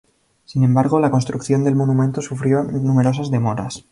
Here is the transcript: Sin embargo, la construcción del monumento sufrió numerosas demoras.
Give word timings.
Sin 0.45 0.63
embargo, 0.63 0.99
la 0.99 1.11
construcción 1.11 1.63
del 1.63 1.75
monumento 1.75 2.23
sufrió 2.23 2.63
numerosas 2.63 3.29
demoras. 3.29 3.85